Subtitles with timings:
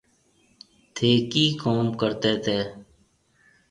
[0.95, 2.57] ٿي ڪِي ڪوم ڪرتي تي